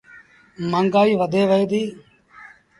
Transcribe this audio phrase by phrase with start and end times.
[0.71, 1.89] مآݩگآئيٚ وڌي وهي ديٚ۔